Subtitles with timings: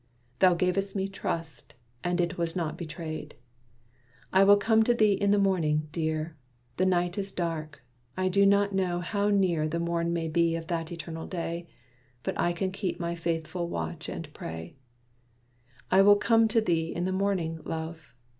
[0.39, 3.35] Thou gav'st me trust, and it was not betrayed.
[4.33, 6.35] "I will come to thee in the morning, dear!
[6.77, 7.83] The night is dark.
[8.17, 11.67] I do not know how near The morn may be of that Eternal Day;
[12.35, 14.75] I can but keep my faithful watch and pray.
[15.91, 18.15] "I will come to thee in the morning, love!